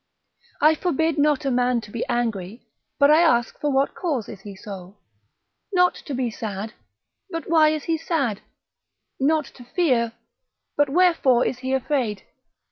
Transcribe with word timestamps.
I 0.61 0.73
forbid 0.73 1.19
not 1.19 1.45
a 1.45 1.51
man 1.51 1.79
to 1.81 1.91
be 1.91 2.03
angry, 2.09 2.65
but 2.97 3.11
I 3.11 3.21
ask 3.21 3.59
for 3.59 3.71
what 3.71 3.93
cause 3.93 4.25
he 4.25 4.53
is 4.53 4.63
so? 4.63 4.97
Not 5.73 5.93
to 6.07 6.15
be 6.15 6.31
sad, 6.31 6.73
but 7.29 7.47
why 7.47 7.69
is 7.69 7.83
he 7.83 7.99
sad? 7.99 8.41
Not 9.19 9.45
to 9.53 9.63
fear, 9.63 10.13
but 10.75 10.89
wherefore 10.89 11.45
is 11.45 11.59
he 11.59 11.71
afraid? 11.71 12.23